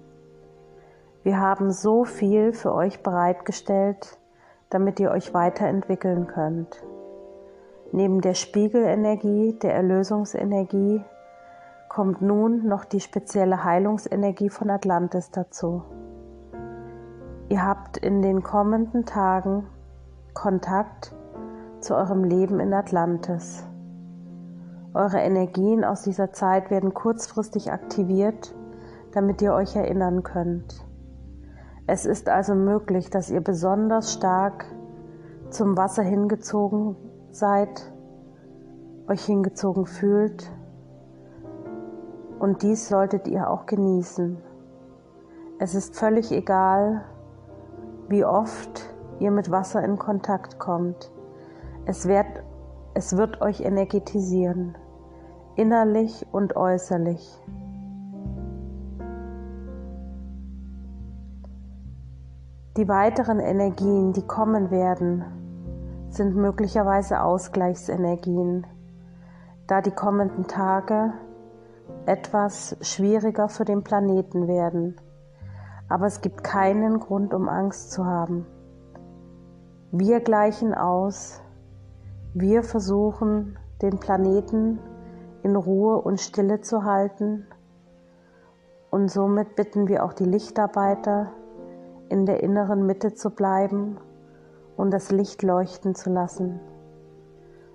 Wir 1.24 1.39
haben 1.39 1.72
so 1.72 2.05
viel 2.05 2.53
für 2.53 2.74
euch 2.74 3.03
bereitgestellt, 3.03 4.19
damit 4.69 5.00
ihr 5.00 5.12
euch 5.12 5.34
weiterentwickeln 5.34 6.27
könnt. 6.27 6.84
Neben 7.91 8.22
der 8.22 8.34
Spiegelenergie, 8.34 9.57
der 9.62 9.75
Erlösungsenergie, 9.75 11.03
kommt 11.95 12.21
nun 12.21 12.67
noch 12.67 12.83
die 12.83 12.99
spezielle 12.99 13.63
Heilungsenergie 13.63 14.49
von 14.49 14.69
Atlantis 14.69 15.31
dazu. 15.31 15.83
Ihr 17.47 17.65
habt 17.65 17.95
in 17.95 18.21
den 18.21 18.43
kommenden 18.43 19.05
Tagen 19.05 19.65
Kontakt 20.33 21.15
zu 21.79 21.95
eurem 21.95 22.25
Leben 22.25 22.59
in 22.59 22.73
Atlantis. 22.73 23.65
Eure 24.93 25.19
Energien 25.19 25.85
aus 25.85 26.01
dieser 26.01 26.33
Zeit 26.33 26.69
werden 26.69 26.93
kurzfristig 26.93 27.71
aktiviert, 27.71 28.53
damit 29.13 29.41
ihr 29.41 29.53
euch 29.53 29.73
erinnern 29.77 30.21
könnt. 30.21 30.85
Es 31.87 32.05
ist 32.05 32.27
also 32.27 32.55
möglich, 32.55 33.09
dass 33.09 33.29
ihr 33.29 33.39
besonders 33.39 34.11
stark 34.11 34.65
zum 35.49 35.77
Wasser 35.77 36.03
hingezogen 36.03 36.97
seid, 37.31 37.93
euch 39.07 39.23
hingezogen 39.23 39.85
fühlt 39.85 40.51
und 42.45 42.61
dies 42.61 42.89
solltet 42.89 43.27
ihr 43.27 43.49
auch 43.49 43.65
genießen. 43.65 44.37
Es 45.57 45.73
ist 45.73 45.97
völlig 45.97 46.31
egal, 46.31 47.03
wie 48.07 48.23
oft 48.23 48.93
ihr 49.17 49.31
mit 49.31 49.49
Wasser 49.49 49.83
in 49.83 49.97
Kontakt 49.97 50.59
kommt. 50.59 51.11
Es 51.87 52.07
wird, 52.07 52.27
es 52.93 53.17
wird 53.17 53.41
euch 53.41 53.61
energetisieren 53.61 54.77
innerlich 55.55 56.23
und 56.31 56.55
äußerlich. 56.55 57.41
Die 62.77 62.87
weiteren 62.87 63.39
Energien, 63.39 64.13
die 64.13 64.27
kommen 64.27 64.69
werden, 64.69 65.25
sind 66.09 66.35
möglicherweise 66.35 67.23
Ausgleichsenergien, 67.23 68.67
da 69.65 69.81
die 69.81 69.89
kommenden 69.89 70.45
Tage 70.45 71.11
etwas 72.05 72.77
schwieriger 72.81 73.50
für 73.50 73.65
den 73.65 73.83
Planeten 73.83 74.47
werden. 74.47 74.95
Aber 75.89 76.05
es 76.05 76.21
gibt 76.21 76.43
keinen 76.43 77.00
Grund, 77.00 77.33
um 77.33 77.47
Angst 77.47 77.91
zu 77.91 78.05
haben. 78.05 78.45
Wir 79.91 80.19
gleichen 80.19 80.74
aus, 80.74 81.41
wir 82.33 82.63
versuchen 82.63 83.57
den 83.81 84.00
Planeten 84.00 84.79
in 85.43 85.55
Ruhe 85.55 86.01
und 86.01 86.19
Stille 86.19 86.62
zu 86.62 86.83
halten. 86.83 87.45
Und 88.89 89.09
somit 89.09 89.55
bitten 89.55 89.88
wir 89.88 90.03
auch 90.03 90.13
die 90.13 90.25
Lichtarbeiter, 90.25 91.31
in 92.09 92.25
der 92.25 92.43
inneren 92.43 92.85
Mitte 92.85 93.13
zu 93.13 93.29
bleiben 93.29 93.97
und 94.77 94.91
das 94.91 95.12
Licht 95.12 95.43
leuchten 95.43 95.95
zu 95.95 96.09
lassen. 96.09 96.59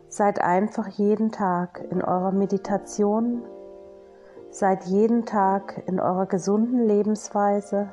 Seid 0.09 0.41
einfach 0.41 0.89
jeden 0.89 1.31
Tag 1.31 1.85
in 1.91 2.03
eurer 2.03 2.33
Meditation, 2.33 3.43
seid 4.51 4.85
jeden 4.85 5.27
Tag 5.27 5.83
in 5.87 6.01
eurer 6.01 6.27
gesunden 6.27 6.85
Lebensweise 6.85 7.93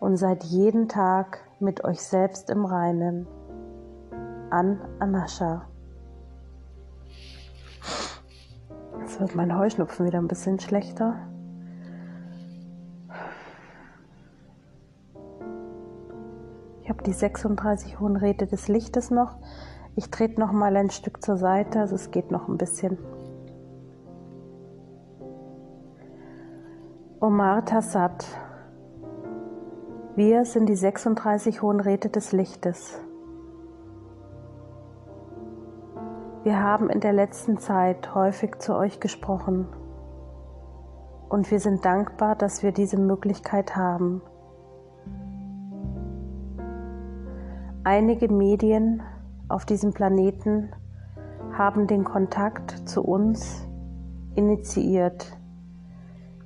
und 0.00 0.16
seid 0.16 0.44
jeden 0.44 0.88
Tag 0.88 1.40
mit 1.58 1.84
euch 1.84 2.00
selbst 2.00 2.50
im 2.50 2.64
Reinen. 2.64 3.26
An 4.50 4.80
Anascha. 4.98 5.66
Jetzt 9.00 9.20
wird 9.20 9.34
mein 9.34 9.58
Heuschnupfen 9.58 10.06
wieder 10.06 10.18
ein 10.18 10.28
bisschen 10.28 10.58
schlechter. 10.60 11.16
Ich 16.82 16.88
habe 16.88 17.02
die 17.02 17.12
36 17.12 18.00
hohen 18.00 18.16
Räte 18.16 18.46
des 18.46 18.68
Lichtes 18.68 19.10
noch. 19.10 19.36
Ich 19.96 20.10
trete 20.10 20.40
noch 20.40 20.52
mal 20.52 20.74
ein 20.76 20.90
Stück 20.90 21.22
zur 21.22 21.36
Seite, 21.36 21.80
also 21.80 21.96
es 21.96 22.10
geht 22.10 22.30
noch 22.30 22.48
ein 22.48 22.56
bisschen. 22.56 22.96
Omar 27.20 27.64
Tassat. 27.64 28.28
Wir 30.14 30.44
sind 30.44 30.68
die 30.68 30.76
36 30.76 31.62
hohen 31.62 31.80
Räte 31.80 32.10
des 32.10 32.30
Lichtes. 32.30 33.00
Wir 36.44 36.62
haben 36.62 36.88
in 36.88 37.00
der 37.00 37.12
letzten 37.12 37.58
Zeit 37.58 38.14
häufig 38.14 38.60
zu 38.60 38.76
euch 38.76 39.00
gesprochen 39.00 39.66
und 41.28 41.50
wir 41.50 41.58
sind 41.58 41.84
dankbar, 41.84 42.36
dass 42.36 42.62
wir 42.62 42.70
diese 42.70 43.00
Möglichkeit 43.00 43.74
haben. 43.74 44.22
Einige 47.82 48.32
Medien 48.32 49.02
auf 49.48 49.64
diesem 49.64 49.92
Planeten 49.92 50.70
haben 51.52 51.88
den 51.88 52.04
Kontakt 52.04 52.88
zu 52.88 53.02
uns 53.02 53.66
initiiert. 54.36 55.36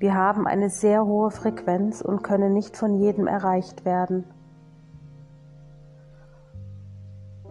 Wir 0.03 0.17
haben 0.17 0.49
eine 0.49 0.69
sehr 0.69 1.07
hohe 1.07 1.31
Frequenz 1.31 2.01
und 2.01 2.25
können 2.25 2.53
nicht 2.53 2.77
von 2.77 2.97
jedem 2.97 3.29
erreicht 3.29 3.85
werden. 3.85 4.25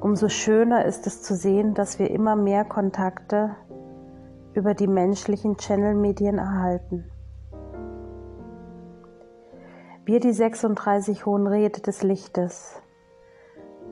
Umso 0.02 0.28
schöner 0.28 0.84
ist 0.84 1.08
es 1.08 1.22
zu 1.22 1.34
sehen, 1.34 1.76
dass 1.76 1.98
wir 1.98 2.12
immer 2.12 2.36
mehr 2.36 2.66
Kontakte 2.66 3.56
über 4.54 4.74
die 4.74 4.88
menschlichen 4.88 5.56
Channel-Medien 5.56 6.40
erhalten. 6.40 7.10
Wir, 10.04 10.20
die 10.20 10.34
36 10.34 11.26
Hohen 11.26 11.48
Räte 11.48 11.82
des 11.82 12.04
Lichtes, 12.04 12.82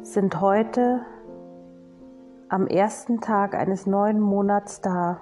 sind 0.02 0.42
heute 0.42 1.00
am 2.50 2.68
ersten 2.68 3.22
Tag 3.22 3.56
eines 3.56 3.86
neuen 3.86 4.20
Monats 4.20 4.82
da, 4.82 5.22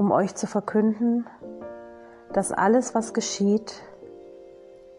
um 0.00 0.12
euch 0.12 0.34
zu 0.34 0.46
verkünden, 0.46 1.26
dass 2.32 2.52
alles, 2.52 2.94
was 2.94 3.12
geschieht, 3.12 3.82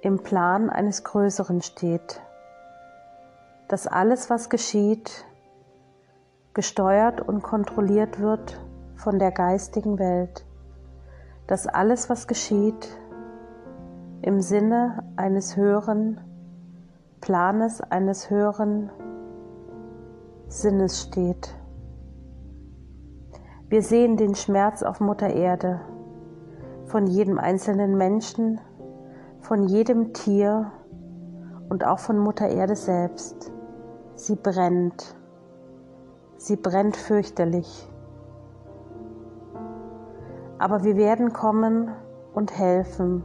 im 0.01 0.21
Plan 0.21 0.69
eines 0.69 1.03
Größeren 1.03 1.63
steht, 1.63 2.21
dass 3.67 3.87
alles, 3.87 4.29
was 4.29 4.51
geschieht, 4.51 5.25
gesteuert 6.53 7.19
und 7.19 7.41
kontrolliert 7.41 8.19
wird 8.19 8.63
von 8.93 9.17
der 9.17 9.31
geistigen 9.31 9.97
Welt, 9.97 10.45
dass 11.47 11.65
alles, 11.65 12.07
was 12.11 12.27
geschieht, 12.27 12.87
im 14.21 14.39
Sinne 14.39 15.03
eines 15.15 15.57
höheren 15.57 16.21
Planes, 17.21 17.81
eines 17.81 18.29
höheren 18.29 18.91
Sinnes 20.47 21.01
steht. 21.01 21.55
Wir 23.71 23.83
sehen 23.83 24.17
den 24.17 24.35
Schmerz 24.35 24.83
auf 24.83 24.99
Mutter 24.99 25.29
Erde, 25.29 25.79
von 26.87 27.07
jedem 27.07 27.39
einzelnen 27.39 27.97
Menschen, 27.97 28.59
von 29.39 29.63
jedem 29.63 30.11
Tier 30.11 30.73
und 31.69 31.85
auch 31.85 31.99
von 31.99 32.19
Mutter 32.19 32.49
Erde 32.49 32.75
selbst. 32.75 33.49
Sie 34.15 34.35
brennt. 34.35 35.15
Sie 36.35 36.57
brennt 36.57 36.97
fürchterlich. 36.97 37.89
Aber 40.59 40.83
wir 40.83 40.97
werden 40.97 41.31
kommen 41.31 41.91
und 42.33 42.57
helfen. 42.57 43.23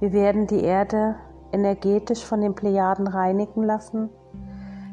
Wir 0.00 0.12
werden 0.12 0.48
die 0.48 0.62
Erde 0.62 1.16
energetisch 1.50 2.26
von 2.26 2.42
den 2.42 2.54
Plejaden 2.54 3.06
reinigen 3.06 3.62
lassen. 3.62 4.10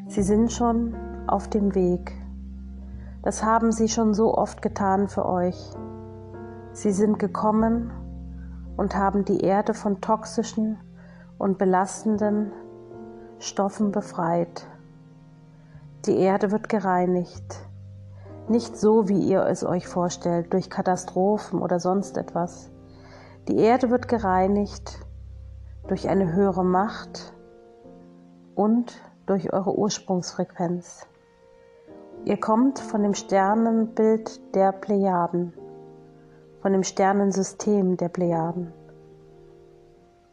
Sie 0.08 0.24
sind 0.24 0.54
schon 0.54 0.96
auf 1.28 1.50
dem 1.50 1.76
Weg. 1.76 2.14
Das 3.28 3.44
haben 3.44 3.74
sie 3.74 3.90
schon 3.90 4.14
so 4.14 4.34
oft 4.38 4.62
getan 4.62 5.10
für 5.10 5.26
euch. 5.26 5.74
Sie 6.72 6.94
sind 6.94 7.20
gekommen 7.20 7.92
und 8.78 8.96
haben 8.96 9.26
die 9.26 9.42
Erde 9.42 9.74
von 9.74 10.00
toxischen 10.00 10.80
und 11.38 11.58
belastenden 11.58 12.54
Stoffen 13.38 13.92
befreit. 13.92 14.66
Die 16.06 16.18
Erde 16.18 16.54
wird 16.54 16.70
gereinigt. 16.70 17.68
Nicht 18.48 18.78
so, 18.78 19.10
wie 19.10 19.20
ihr 19.20 19.46
es 19.46 19.66
euch 19.66 19.90
vorstellt, 19.90 20.54
durch 20.54 20.70
Katastrophen 20.70 21.62
oder 21.62 21.82
sonst 21.82 22.16
etwas. 22.16 22.72
Die 23.50 23.58
Erde 23.58 23.90
wird 23.90 24.08
gereinigt 24.08 25.06
durch 25.90 26.08
eine 26.08 26.32
höhere 26.32 26.64
Macht 26.64 27.34
und 28.56 29.02
durch 29.26 29.52
eure 29.52 29.78
Ursprungsfrequenz. 29.78 31.06
Ihr 32.26 32.38
kommt 32.38 32.80
von 32.80 33.04
dem 33.04 33.14
Sternenbild 33.14 34.56
der 34.56 34.72
Plejaden, 34.72 35.54
von 36.62 36.74
dem 36.74 36.84
Sternensystem 36.84 37.98
der 37.98 38.10
Plejaden. 38.10 38.74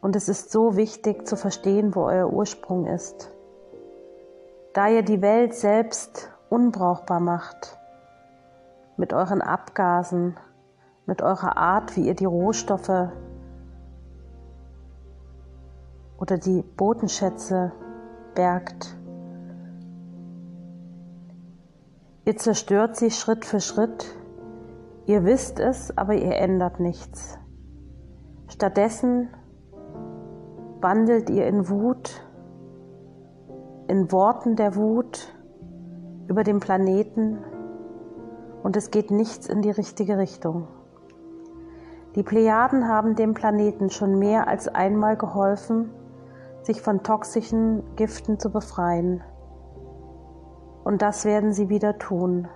Und 0.01 0.15
es 0.15 0.27
ist 0.29 0.51
so 0.51 0.75
wichtig 0.75 1.27
zu 1.27 1.35
verstehen, 1.35 1.95
wo 1.95 2.03
euer 2.03 2.31
Ursprung 2.31 2.85
ist. 2.85 3.31
Da 4.73 4.89
ihr 4.89 5.03
die 5.03 5.21
Welt 5.21 5.53
selbst 5.53 6.31
unbrauchbar 6.49 7.19
macht, 7.19 7.77
mit 8.97 9.13
euren 9.13 9.41
Abgasen, 9.41 10.37
mit 11.05 11.21
eurer 11.21 11.57
Art, 11.57 11.95
wie 11.95 12.07
ihr 12.07 12.15
die 12.15 12.25
Rohstoffe 12.25 13.09
oder 16.19 16.37
die 16.37 16.61
Bodenschätze 16.61 17.71
bergt, 18.33 18.97
Ihr 22.27 22.37
zerstört 22.37 22.95
sie 22.95 23.11
Schritt 23.11 23.45
für 23.45 23.59
Schritt. 23.59 24.17
Ihr 25.05 25.25
wisst 25.25 25.59
es, 25.59 25.95
aber 25.95 26.15
ihr 26.15 26.35
ändert 26.35 26.79
nichts. 26.79 27.37
Stattdessen 28.47 29.29
wandelt 30.81 31.29
ihr 31.29 31.45
in 31.45 31.69
Wut, 31.69 32.25
in 33.87 34.11
Worten 34.11 34.55
der 34.55 34.75
Wut 34.75 35.35
über 36.27 36.43
den 36.43 36.59
Planeten 36.59 37.37
und 38.63 38.75
es 38.75 38.89
geht 38.89 39.11
nichts 39.11 39.45
in 39.45 39.61
die 39.61 39.69
richtige 39.69 40.17
Richtung. 40.17 40.67
Die 42.15 42.23
Plejaden 42.23 42.87
haben 42.87 43.15
dem 43.15 43.35
Planeten 43.35 43.91
schon 43.91 44.17
mehr 44.17 44.47
als 44.47 44.67
einmal 44.67 45.15
geholfen, 45.15 45.91
sich 46.63 46.81
von 46.81 47.03
toxischen 47.03 47.83
Giften 47.95 48.39
zu 48.39 48.49
befreien. 48.49 49.21
Und 50.85 51.01
das 51.01 51.25
werden 51.25 51.51
sie 51.51 51.67
wieder 51.67 51.97
tun. 51.97 52.47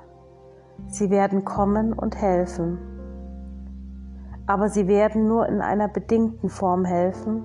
Sie 0.88 1.10
werden 1.10 1.44
kommen 1.44 1.94
und 1.94 2.16
helfen. 2.16 2.78
Aber 4.46 4.70
sie 4.70 4.88
werden 4.88 5.28
nur 5.28 5.48
in 5.50 5.62
einer 5.62 5.88
bedingten 5.88 6.48
Form 6.48 6.86
helfen, 6.86 7.44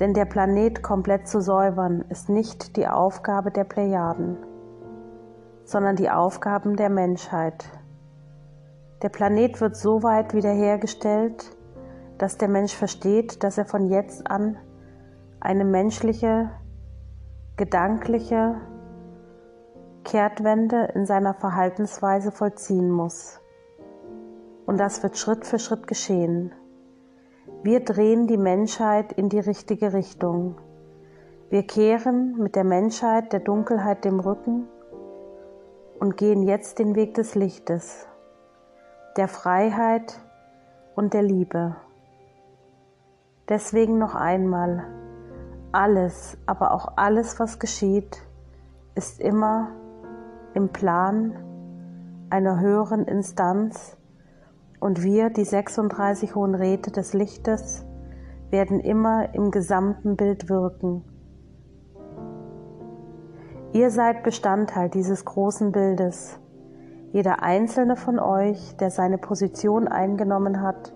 denn 0.00 0.14
der 0.14 0.24
Planet 0.24 0.82
komplett 0.82 1.28
zu 1.28 1.40
säubern 1.40 2.04
ist 2.08 2.28
nicht 2.28 2.76
die 2.76 2.88
Aufgabe 2.88 3.52
der 3.52 3.62
Plejaden, 3.62 4.36
sondern 5.64 5.94
die 5.94 6.10
Aufgaben 6.10 6.74
der 6.74 6.90
Menschheit. 6.90 7.64
Der 9.02 9.10
Planet 9.10 9.60
wird 9.60 9.76
so 9.76 10.02
weit 10.02 10.34
wiederhergestellt, 10.34 11.56
dass 12.18 12.36
der 12.36 12.48
Mensch 12.48 12.74
versteht, 12.74 13.44
dass 13.44 13.58
er 13.58 13.64
von 13.64 13.90
jetzt 13.90 14.28
an 14.28 14.56
eine 15.38 15.64
menschliche, 15.64 16.50
gedankliche 17.56 18.56
Kehrtwende 20.12 20.90
in 20.94 21.06
seiner 21.06 21.32
Verhaltensweise 21.32 22.32
vollziehen 22.32 22.90
muss. 22.90 23.40
Und 24.66 24.76
das 24.76 25.02
wird 25.02 25.16
Schritt 25.16 25.46
für 25.46 25.58
Schritt 25.58 25.86
geschehen. 25.86 26.52
Wir 27.62 27.80
drehen 27.80 28.26
die 28.26 28.36
Menschheit 28.36 29.14
in 29.14 29.30
die 29.30 29.38
richtige 29.38 29.94
Richtung. 29.94 30.56
Wir 31.48 31.62
kehren 31.62 32.36
mit 32.36 32.56
der 32.56 32.64
Menschheit 32.64 33.32
der 33.32 33.40
Dunkelheit 33.40 34.04
dem 34.04 34.20
Rücken 34.20 34.68
und 35.98 36.18
gehen 36.18 36.42
jetzt 36.42 36.78
den 36.78 36.94
Weg 36.94 37.14
des 37.14 37.34
Lichtes, 37.34 38.06
der 39.16 39.28
Freiheit 39.28 40.20
und 40.94 41.14
der 41.14 41.22
Liebe. 41.22 41.76
Deswegen 43.48 43.96
noch 43.96 44.14
einmal, 44.14 44.84
alles, 45.72 46.36
aber 46.44 46.72
auch 46.72 46.98
alles, 46.98 47.40
was 47.40 47.58
geschieht, 47.58 48.18
ist 48.94 49.18
immer 49.18 49.70
im 50.54 50.70
Plan 50.70 51.34
einer 52.30 52.60
höheren 52.60 53.04
Instanz 53.04 53.96
und 54.80 55.02
wir, 55.02 55.30
die 55.30 55.44
36 55.44 56.34
hohen 56.34 56.54
Räte 56.54 56.90
des 56.90 57.12
Lichtes, 57.12 57.84
werden 58.50 58.80
immer 58.80 59.34
im 59.34 59.50
gesamten 59.50 60.16
Bild 60.16 60.48
wirken. 60.48 61.04
Ihr 63.72 63.90
seid 63.90 64.22
Bestandteil 64.22 64.90
dieses 64.90 65.24
großen 65.24 65.72
Bildes. 65.72 66.38
Jeder 67.12 67.42
einzelne 67.42 67.96
von 67.96 68.18
euch, 68.18 68.76
der 68.76 68.90
seine 68.90 69.18
Position 69.18 69.88
eingenommen 69.88 70.60
hat, 70.60 70.92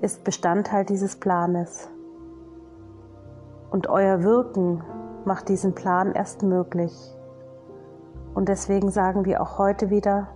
ist 0.00 0.22
Bestandteil 0.22 0.84
dieses 0.84 1.16
Planes. 1.16 1.88
Und 3.70 3.88
euer 3.88 4.22
Wirken 4.22 4.84
macht 5.24 5.48
diesen 5.48 5.74
Plan 5.74 6.12
erst 6.12 6.42
möglich. 6.42 7.13
Und 8.34 8.48
deswegen 8.48 8.90
sagen 8.90 9.24
wir 9.24 9.40
auch 9.40 9.58
heute 9.58 9.90
wieder, 9.90 10.28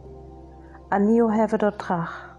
Anio 0.88 1.30
Hevedot 1.30 1.78
Trach, 1.78 2.36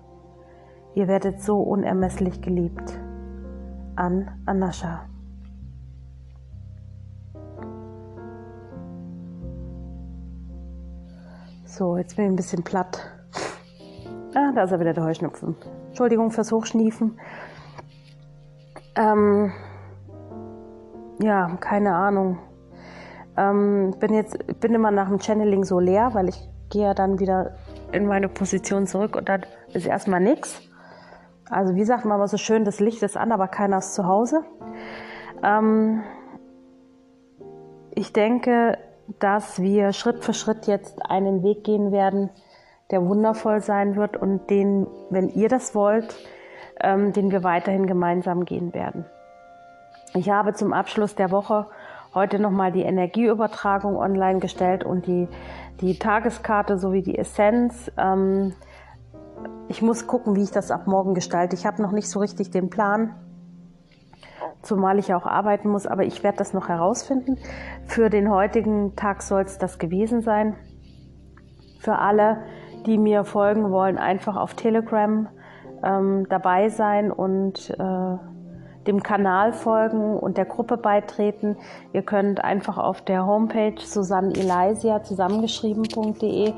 ihr 0.95 1.07
werdet 1.07 1.41
so 1.41 1.59
unermesslich 1.59 2.41
geliebt. 2.41 2.97
An 3.95 4.31
Anascha. 4.45 5.01
So, 11.65 11.97
jetzt 11.97 12.15
bin 12.15 12.25
ich 12.25 12.31
ein 12.31 12.35
bisschen 12.37 12.63
platt. 12.63 13.11
Ah, 14.33 14.51
da 14.53 14.63
ist 14.63 14.71
er 14.71 14.79
wieder 14.79 14.93
der 14.93 15.03
Heuschnupfen. 15.03 15.55
Entschuldigung 15.87 16.31
fürs 16.31 16.51
Hochschniefen. 16.51 17.19
Ähm, 18.95 19.51
ja, 21.21 21.55
keine 21.59 21.93
Ahnung. 21.93 22.39
Ähm, 23.39 23.95
bin 23.99 24.13
jetzt 24.13 24.37
bin 24.59 24.73
immer 24.73 24.91
nach 24.91 25.07
dem 25.07 25.19
Channeling 25.19 25.63
so 25.63 25.79
leer, 25.79 26.09
weil 26.13 26.27
ich 26.27 26.49
gehe 26.69 26.83
ja 26.83 26.93
dann 26.93 27.19
wieder 27.19 27.55
in 27.93 28.05
meine 28.05 28.27
Position 28.27 28.85
zurück 28.85 29.15
und 29.15 29.29
dann 29.29 29.45
ist 29.73 29.85
erstmal 29.85 30.19
nichts. 30.19 30.61
Also 31.49 31.73
wie 31.75 31.85
sagt 31.85 32.03
man 32.03 32.15
aber 32.15 32.27
so 32.27 32.35
schön, 32.35 32.65
das 32.65 32.81
Licht 32.81 33.01
ist 33.01 33.15
an, 33.15 33.31
aber 33.31 33.47
keiner 33.47 33.77
ist 33.77 33.95
zu 33.95 34.05
Hause. 34.05 34.43
Ähm, 35.41 36.03
ich 37.95 38.11
denke, 38.11 38.77
dass 39.19 39.61
wir 39.61 39.93
Schritt 39.93 40.23
für 40.25 40.33
Schritt 40.33 40.67
jetzt 40.67 41.09
einen 41.09 41.41
Weg 41.41 41.63
gehen 41.63 41.93
werden, 41.93 42.29
der 42.91 43.07
wundervoll 43.07 43.61
sein 43.61 43.95
wird 43.95 44.17
und 44.17 44.49
den, 44.49 44.85
wenn 45.09 45.29
ihr 45.29 45.47
das 45.47 45.73
wollt, 45.73 46.13
ähm, 46.81 47.13
den 47.13 47.31
wir 47.31 47.43
weiterhin 47.45 47.87
gemeinsam 47.87 48.43
gehen 48.43 48.73
werden. 48.73 49.05
Ich 50.13 50.29
habe 50.29 50.53
zum 50.53 50.73
Abschluss 50.73 51.15
der 51.15 51.31
Woche 51.31 51.67
heute 52.13 52.39
nochmal 52.39 52.71
die 52.71 52.81
Energieübertragung 52.81 53.95
online 53.95 54.39
gestellt 54.39 54.83
und 54.83 55.05
die, 55.05 55.27
die 55.81 55.99
Tageskarte 55.99 56.77
sowie 56.77 57.01
die 57.01 57.17
Essenz. 57.17 57.91
Ähm, 57.97 58.53
ich 59.67 59.81
muss 59.81 60.07
gucken, 60.07 60.35
wie 60.35 60.43
ich 60.43 60.51
das 60.51 60.71
ab 60.71 60.87
morgen 60.87 61.13
gestalte. 61.13 61.55
Ich 61.55 61.65
habe 61.65 61.81
noch 61.81 61.91
nicht 61.91 62.09
so 62.09 62.19
richtig 62.19 62.49
den 62.51 62.69
Plan, 62.69 63.15
zumal 64.61 64.99
ich 64.99 65.13
auch 65.13 65.25
arbeiten 65.25 65.69
muss, 65.69 65.85
aber 65.85 66.03
ich 66.03 66.23
werde 66.23 66.39
das 66.39 66.53
noch 66.53 66.67
herausfinden. 66.69 67.37
Für 67.85 68.09
den 68.09 68.29
heutigen 68.29 68.95
Tag 68.95 69.21
soll 69.21 69.43
es 69.43 69.57
das 69.57 69.77
gewesen 69.77 70.21
sein. 70.21 70.55
Für 71.79 71.99
alle, 71.99 72.43
die 72.85 72.97
mir 72.97 73.23
folgen 73.23 73.71
wollen, 73.71 73.97
einfach 73.97 74.35
auf 74.35 74.53
Telegram 74.55 75.29
ähm, 75.83 76.25
dabei 76.29 76.69
sein 76.69 77.11
und 77.11 77.69
äh, 77.69 78.17
dem 78.89 79.03
Kanal 79.03 79.53
folgen 79.53 80.17
und 80.17 80.37
der 80.37 80.45
Gruppe 80.45 80.75
beitreten. 80.75 81.57
Ihr 81.93 82.01
könnt 82.01 82.43
einfach 82.43 82.77
auf 82.77 83.01
der 83.01 83.25
Homepage 83.25 83.79
Susanne 83.79 84.33
Elysia 84.35 85.03
zusammengeschrieben.de 85.03 86.53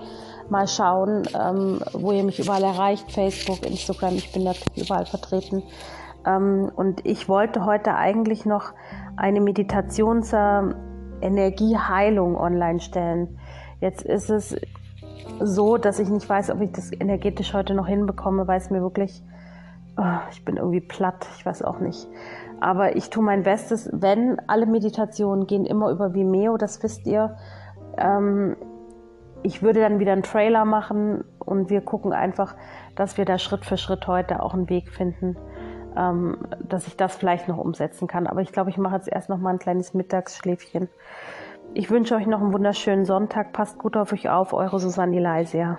mal 0.49 0.67
schauen, 0.67 1.23
ähm, 1.39 1.79
wo 1.93 2.11
ihr 2.11 2.23
mich 2.23 2.39
überall 2.39 2.63
erreicht. 2.63 3.11
Facebook, 3.11 3.65
Instagram, 3.65 4.15
ich 4.15 4.31
bin 4.31 4.43
natürlich 4.43 4.87
überall 4.87 5.05
vertreten. 5.05 5.63
Ähm, 6.25 6.71
und 6.75 7.05
ich 7.05 7.27
wollte 7.27 7.65
heute 7.65 7.95
eigentlich 7.95 8.45
noch 8.45 8.73
eine 9.17 9.41
Meditation 9.41 10.23
zur 10.23 10.75
Energieheilung 11.21 12.35
online 12.35 12.79
stellen. 12.79 13.39
Jetzt 13.79 14.03
ist 14.03 14.29
es 14.29 14.55
so, 15.39 15.77
dass 15.77 15.99
ich 15.99 16.09
nicht 16.09 16.27
weiß, 16.27 16.49
ob 16.51 16.61
ich 16.61 16.71
das 16.71 16.91
energetisch 16.91 17.53
heute 17.53 17.73
noch 17.73 17.87
hinbekomme, 17.87 18.47
weil 18.47 18.57
es 18.57 18.69
mir 18.69 18.81
wirklich 18.81 19.21
oh, 19.97 20.19
ich 20.31 20.43
bin 20.45 20.57
irgendwie 20.57 20.81
platt, 20.81 21.27
ich 21.37 21.45
weiß 21.45 21.63
auch 21.63 21.79
nicht. 21.79 22.07
Aber 22.59 22.95
ich 22.95 23.09
tue 23.09 23.23
mein 23.23 23.43
Bestes, 23.43 23.89
wenn 23.91 24.39
alle 24.47 24.65
Meditationen 24.65 25.47
gehen 25.47 25.65
immer 25.65 25.89
über 25.89 26.13
Vimeo, 26.13 26.57
das 26.57 26.81
wisst 26.83 27.07
ihr. 27.07 27.37
Ähm, 27.97 28.55
ich 29.43 29.63
würde 29.63 29.79
dann 29.79 29.99
wieder 29.99 30.11
einen 30.13 30.23
Trailer 30.23 30.65
machen 30.65 31.23
und 31.39 31.69
wir 31.69 31.81
gucken 31.81 32.13
einfach, 32.13 32.55
dass 32.95 33.17
wir 33.17 33.25
da 33.25 33.39
Schritt 33.39 33.65
für 33.65 33.77
Schritt 33.77 34.07
heute 34.07 34.43
auch 34.43 34.53
einen 34.53 34.69
Weg 34.69 34.89
finden, 34.89 35.35
ähm, 35.97 36.37
dass 36.67 36.87
ich 36.87 36.95
das 36.95 37.15
vielleicht 37.15 37.47
noch 37.47 37.57
umsetzen 37.57 38.07
kann. 38.07 38.27
Aber 38.27 38.41
ich 38.41 38.51
glaube, 38.51 38.69
ich 38.69 38.77
mache 38.77 38.95
jetzt 38.95 39.07
erst 39.11 39.29
noch 39.29 39.39
mal 39.39 39.49
ein 39.49 39.59
kleines 39.59 39.95
Mittagsschläfchen. 39.95 40.89
Ich 41.73 41.89
wünsche 41.89 42.15
euch 42.15 42.27
noch 42.27 42.41
einen 42.41 42.53
wunderschönen 42.53 43.05
Sonntag. 43.05 43.53
Passt 43.53 43.79
gut 43.79 43.97
auf 43.97 44.13
euch 44.13 44.29
auf, 44.29 44.53
eure 44.53 44.79
Susanne 44.79 45.19
Leisia. 45.19 45.77